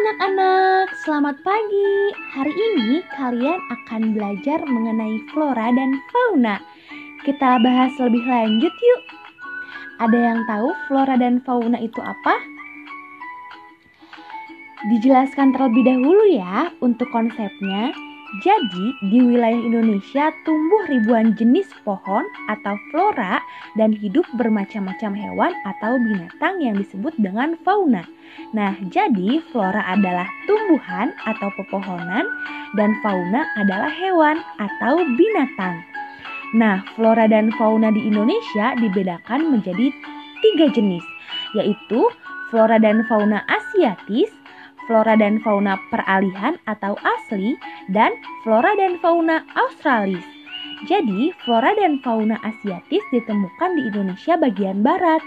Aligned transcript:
anak-anak, 0.00 0.96
selamat 1.04 1.36
pagi. 1.44 1.92
Hari 2.32 2.48
ini 2.56 3.04
kalian 3.20 3.60
akan 3.68 4.16
belajar 4.16 4.64
mengenai 4.64 5.20
flora 5.28 5.68
dan 5.76 6.00
fauna. 6.08 6.56
Kita 7.20 7.60
bahas 7.60 7.92
lebih 8.00 8.24
lanjut 8.24 8.72
yuk. 8.72 9.02
Ada 10.00 10.16
yang 10.16 10.40
tahu 10.48 10.72
flora 10.88 11.20
dan 11.20 11.44
fauna 11.44 11.76
itu 11.76 12.00
apa? 12.00 12.32
Dijelaskan 14.88 15.52
terlebih 15.52 15.84
dahulu 15.84 16.32
ya 16.32 16.72
untuk 16.80 17.12
konsepnya. 17.12 17.92
Jadi, 18.38 18.94
di 19.10 19.18
wilayah 19.18 19.58
Indonesia 19.58 20.30
tumbuh 20.46 20.86
ribuan 20.86 21.34
jenis 21.34 21.66
pohon 21.82 22.22
atau 22.46 22.78
flora 22.94 23.42
dan 23.74 23.90
hidup 23.90 24.22
bermacam-macam 24.38 25.18
hewan 25.18 25.50
atau 25.66 25.98
binatang 25.98 26.62
yang 26.62 26.78
disebut 26.78 27.10
dengan 27.18 27.58
fauna. 27.66 28.06
Nah, 28.54 28.78
jadi 28.86 29.42
flora 29.50 29.82
adalah 29.82 30.30
tumbuhan 30.46 31.10
atau 31.26 31.50
pepohonan 31.58 32.22
dan 32.78 32.94
fauna 33.02 33.50
adalah 33.58 33.90
hewan 33.90 34.38
atau 34.62 35.02
binatang. 35.18 35.82
Nah, 36.54 36.86
flora 36.94 37.26
dan 37.26 37.50
fauna 37.58 37.90
di 37.90 38.06
Indonesia 38.06 38.78
dibedakan 38.78 39.58
menjadi 39.58 39.90
tiga 40.38 40.70
jenis, 40.70 41.02
yaitu 41.58 42.06
flora 42.50 42.78
dan 42.78 43.02
fauna 43.06 43.42
asiatis, 43.46 44.30
flora 44.90 45.14
dan 45.14 45.38
fauna 45.38 45.78
peralihan 45.94 46.58
atau 46.66 46.98
asli, 47.06 47.54
dan 47.94 48.10
flora 48.42 48.74
dan 48.74 48.98
fauna 48.98 49.46
australis. 49.54 50.26
Jadi, 50.90 51.30
flora 51.46 51.70
dan 51.78 52.02
fauna 52.02 52.34
asiatis 52.42 53.04
ditemukan 53.14 53.70
di 53.78 53.86
Indonesia 53.86 54.34
bagian 54.34 54.82
barat. 54.82 55.22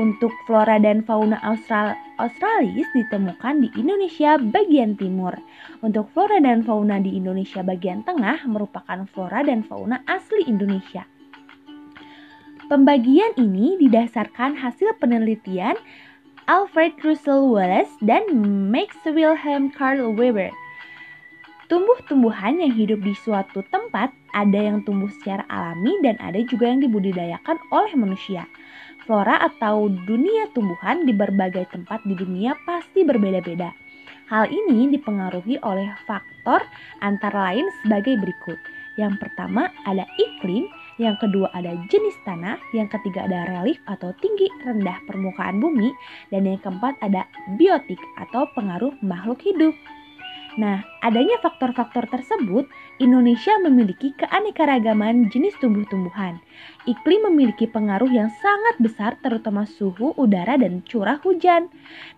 Untuk 0.00 0.32
flora 0.48 0.80
dan 0.80 1.06
fauna 1.06 1.38
austral 1.44 1.94
australis 2.18 2.88
ditemukan 2.96 3.62
di 3.62 3.68
Indonesia 3.76 4.40
bagian 4.40 4.96
timur. 4.96 5.36
Untuk 5.84 6.08
flora 6.16 6.40
dan 6.40 6.64
fauna 6.64 6.96
di 6.98 7.14
Indonesia 7.14 7.60
bagian 7.60 8.02
tengah 8.08 8.42
merupakan 8.48 9.04
flora 9.12 9.44
dan 9.44 9.62
fauna 9.62 10.00
asli 10.08 10.48
Indonesia. 10.48 11.04
Pembagian 12.66 13.36
ini 13.36 13.76
didasarkan 13.76 14.56
hasil 14.56 14.96
penelitian 14.96 15.76
Alfred 16.44 17.00
Russel 17.00 17.48
Wallace 17.48 17.96
dan 18.04 18.28
Max 18.68 18.92
Wilhelm 19.08 19.72
Carl 19.72 20.12
Weber. 20.12 20.52
Tumbuh-tumbuhan 21.72 22.60
yang 22.60 22.76
hidup 22.76 23.00
di 23.00 23.16
suatu 23.16 23.64
tempat 23.72 24.12
ada 24.36 24.60
yang 24.60 24.84
tumbuh 24.84 25.08
secara 25.08 25.48
alami 25.48 25.96
dan 26.04 26.20
ada 26.20 26.36
juga 26.44 26.68
yang 26.68 26.84
dibudidayakan 26.84 27.56
oleh 27.72 27.96
manusia. 27.96 28.44
Flora 29.08 29.40
atau 29.40 29.88
dunia 29.88 30.52
tumbuhan 30.52 31.08
di 31.08 31.16
berbagai 31.16 31.64
tempat 31.72 32.04
di 32.04 32.12
dunia 32.12 32.52
pasti 32.68 33.08
berbeda-beda. 33.08 33.72
Hal 34.28 34.52
ini 34.52 34.92
dipengaruhi 34.92 35.64
oleh 35.64 35.96
faktor 36.04 36.60
antara 37.00 37.56
lain 37.56 37.64
sebagai 37.80 38.20
berikut. 38.20 38.60
Yang 39.00 39.16
pertama 39.24 39.72
ada 39.88 40.04
iklim, 40.20 40.68
yang 40.98 41.18
kedua 41.18 41.50
ada 41.52 41.74
jenis 41.90 42.14
tanah, 42.22 42.58
yang 42.70 42.86
ketiga 42.86 43.26
ada 43.26 43.50
relief 43.50 43.78
atau 43.90 44.14
tinggi 44.22 44.46
rendah 44.62 44.98
permukaan 45.10 45.58
bumi, 45.58 45.90
dan 46.30 46.46
yang 46.46 46.60
keempat 46.62 46.94
ada 47.02 47.26
biotik 47.58 47.98
atau 48.18 48.46
pengaruh 48.54 48.94
makhluk 49.02 49.42
hidup. 49.42 49.74
Nah, 50.54 50.86
adanya 51.02 51.34
faktor-faktor 51.42 52.06
tersebut, 52.06 52.70
Indonesia 53.02 53.58
memiliki 53.58 54.14
keanekaragaman 54.14 55.26
jenis 55.34 55.58
tumbuh-tumbuhan. 55.58 56.38
Iklim 56.86 57.26
memiliki 57.26 57.66
pengaruh 57.66 58.06
yang 58.06 58.30
sangat 58.38 58.78
besar 58.78 59.18
terutama 59.18 59.66
suhu 59.66 60.14
udara 60.14 60.54
dan 60.54 60.86
curah 60.86 61.18
hujan. 61.26 61.66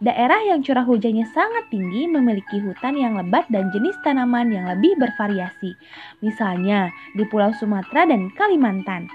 Daerah 0.04 0.44
yang 0.52 0.60
curah 0.60 0.84
hujannya 0.84 1.24
sangat 1.32 1.72
tinggi 1.72 2.04
memiliki 2.04 2.60
hutan 2.60 3.00
yang 3.00 3.16
lebat 3.16 3.48
dan 3.48 3.72
jenis 3.72 3.96
tanaman 4.04 4.52
yang 4.52 4.68
lebih 4.68 5.00
bervariasi. 5.00 5.72
Misalnya, 6.20 6.92
di 7.16 7.24
Pulau 7.24 7.56
Sumatera 7.56 8.04
dan 8.04 8.28
Kalimantan. 8.36 9.08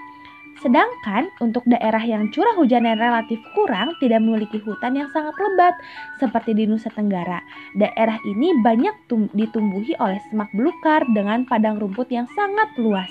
Sedangkan 0.62 1.26
untuk 1.42 1.66
daerah 1.66 1.98
yang 1.98 2.30
curah 2.30 2.54
hujannya 2.54 2.94
relatif 2.94 3.42
kurang 3.50 3.98
tidak 3.98 4.22
memiliki 4.22 4.62
hutan 4.62 4.94
yang 4.94 5.10
sangat 5.10 5.34
lebat 5.34 5.74
seperti 6.22 6.54
di 6.54 6.70
Nusa 6.70 6.86
Tenggara. 6.94 7.42
Daerah 7.74 8.14
ini 8.22 8.54
banyak 8.62 9.10
ditumbuhi 9.34 9.98
oleh 9.98 10.22
semak 10.30 10.54
belukar 10.54 11.02
dengan 11.10 11.42
padang 11.50 11.82
rumput 11.82 12.06
yang 12.14 12.30
sangat 12.38 12.70
luas. 12.78 13.10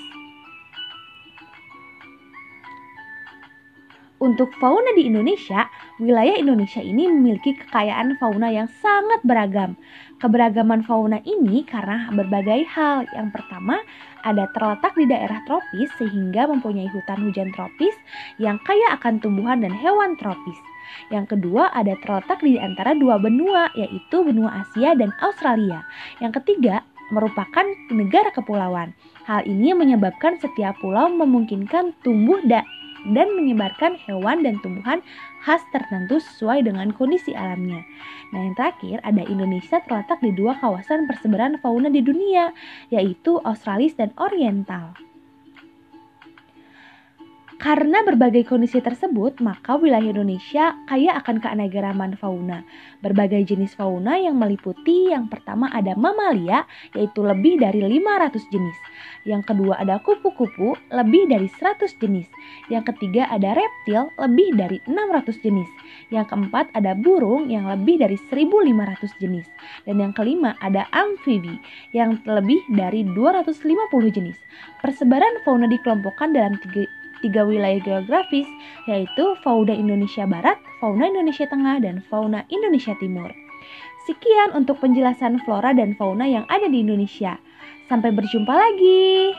Untuk 4.16 4.54
fauna 4.56 4.96
di 4.96 5.12
Indonesia, 5.12 5.68
wilayah 6.02 6.34
Indonesia 6.34 6.82
ini 6.82 7.06
memiliki 7.06 7.54
kekayaan 7.54 8.18
fauna 8.18 8.50
yang 8.50 8.66
sangat 8.82 9.22
beragam. 9.22 9.78
Keberagaman 10.18 10.82
fauna 10.82 11.22
ini 11.22 11.62
karena 11.62 12.10
berbagai 12.10 12.66
hal. 12.74 13.06
Yang 13.14 13.38
pertama, 13.38 13.78
ada 14.26 14.50
terletak 14.50 14.98
di 14.98 15.06
daerah 15.06 15.38
tropis 15.46 15.90
sehingga 15.98 16.50
mempunyai 16.50 16.90
hutan 16.90 17.22
hujan 17.22 17.54
tropis 17.54 17.94
yang 18.42 18.58
kaya 18.66 18.98
akan 18.98 19.22
tumbuhan 19.22 19.62
dan 19.62 19.70
hewan 19.70 20.18
tropis. 20.18 20.58
Yang 21.14 21.38
kedua, 21.38 21.70
ada 21.70 21.94
terletak 22.02 22.42
di 22.42 22.58
antara 22.58 22.98
dua 22.98 23.16
benua, 23.22 23.70
yaitu 23.78 24.26
benua 24.26 24.66
Asia 24.66 24.98
dan 24.98 25.14
Australia. 25.22 25.86
Yang 26.18 26.42
ketiga, 26.42 26.82
merupakan 27.14 27.66
negara 27.92 28.32
kepulauan. 28.34 28.96
Hal 29.28 29.46
ini 29.46 29.76
menyebabkan 29.76 30.40
setiap 30.42 30.80
pulau 30.82 31.12
memungkinkan 31.12 31.94
tumbuh 32.02 32.40
da 32.42 32.66
dan 33.10 33.34
menyebarkan 33.34 33.98
hewan 34.06 34.46
dan 34.46 34.62
tumbuhan 34.62 35.02
khas 35.42 35.62
tertentu 35.74 36.22
sesuai 36.22 36.62
dengan 36.62 36.94
kondisi 36.94 37.34
alamnya. 37.34 37.82
Nah, 38.30 38.40
yang 38.46 38.54
terakhir 38.54 39.02
ada 39.02 39.22
Indonesia 39.26 39.82
terletak 39.82 40.22
di 40.22 40.30
dua 40.30 40.54
kawasan 40.62 41.10
persebaran 41.10 41.58
fauna 41.58 41.90
di 41.90 42.00
dunia, 42.00 42.54
yaitu 42.94 43.42
Australis 43.42 43.98
dan 43.98 44.14
Oriental. 44.16 45.11
Karena 47.62 48.02
berbagai 48.02 48.42
kondisi 48.50 48.82
tersebut, 48.82 49.38
maka 49.38 49.78
wilayah 49.78 50.10
Indonesia 50.10 50.74
kaya 50.90 51.14
akan 51.22 51.38
keanekaragaman 51.38 52.18
fauna. 52.18 52.66
Berbagai 53.06 53.38
jenis 53.46 53.78
fauna 53.78 54.18
yang 54.18 54.34
meliputi 54.34 55.14
yang 55.14 55.30
pertama 55.30 55.70
ada 55.70 55.94
mamalia, 55.94 56.66
yaitu 56.90 57.22
lebih 57.22 57.62
dari 57.62 57.86
500 57.86 58.50
jenis. 58.50 58.74
Yang 59.22 59.54
kedua 59.54 59.78
ada 59.78 60.02
kupu-kupu, 60.02 60.74
lebih 60.90 61.30
dari 61.30 61.46
100 61.46 61.94
jenis. 62.02 62.26
Yang 62.66 62.98
ketiga 62.98 63.30
ada 63.30 63.54
reptil, 63.54 64.10
lebih 64.18 64.58
dari 64.58 64.82
600 64.90 65.38
jenis. 65.38 65.70
Yang 66.10 66.34
keempat 66.34 66.66
ada 66.74 66.98
burung 66.98 67.46
yang 67.46 67.70
lebih 67.70 68.02
dari 68.02 68.18
1500 68.26 69.22
jenis. 69.22 69.46
Dan 69.86 70.02
yang 70.02 70.10
kelima 70.10 70.58
ada 70.58 70.90
amfibi 70.90 71.62
yang 71.94 72.18
lebih 72.26 72.58
dari 72.74 73.06
250 73.06 73.54
jenis. 74.10 74.34
Persebaran 74.82 75.46
fauna 75.46 75.70
dikelompokkan 75.70 76.34
dalam 76.34 76.58
tiga 76.58 76.90
tiga 77.22 77.46
wilayah 77.46 77.78
geografis, 77.80 78.46
yaitu 78.90 79.38
fauna 79.40 79.72
Indonesia 79.72 80.26
Barat, 80.26 80.58
fauna 80.82 81.06
Indonesia 81.08 81.46
Tengah, 81.46 81.78
dan 81.80 82.02
fauna 82.10 82.42
Indonesia 82.50 82.92
Timur. 82.98 83.30
Sekian 84.04 84.58
untuk 84.58 84.82
penjelasan 84.82 85.38
flora 85.46 85.70
dan 85.70 85.94
fauna 85.94 86.26
yang 86.26 86.42
ada 86.50 86.66
di 86.66 86.82
Indonesia. 86.82 87.38
Sampai 87.86 88.10
berjumpa 88.10 88.50
lagi. 88.50 89.30